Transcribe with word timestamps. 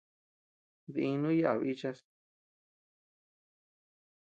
Dínu 0.95 1.29
yaʼa 1.39 1.59
bichas. 1.61 1.99